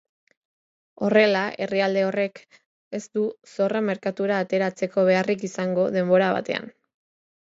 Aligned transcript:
Horrela, 1.07 1.41
herrialde 1.65 2.05
horrek 2.05 2.39
ez 2.99 3.03
du 3.19 3.25
zorra 3.55 3.83
merkatura 3.89 4.39
ateratzeko 4.45 5.03
beharrik 5.11 5.47
izango 5.51 5.87
denbora 5.99 6.31
batean. 6.39 6.69